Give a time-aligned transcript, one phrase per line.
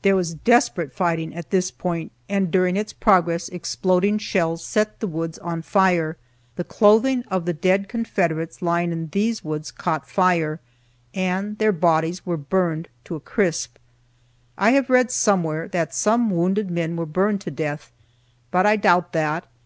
[0.00, 5.06] There was desperate fighting at this point, and during its progress exploding shells set the
[5.06, 6.16] woods on fire.
[6.54, 10.60] The clothing of the dead Confederates lying in these woods caught fire,
[11.12, 13.76] and their bodies were burned to a crisp.
[14.56, 17.92] I have read, somewhere, that some wounded men were burned to death,
[18.50, 19.46] but I doubt that.